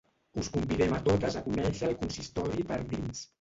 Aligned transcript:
us 0.43 0.47
convidem 0.53 0.95
a 0.99 1.01
totes 1.09 1.37
a 1.41 1.43
conèixer 1.49 1.91
el 1.91 1.95
consistori 2.01 2.67
per 2.73 2.81
dins 2.97 3.23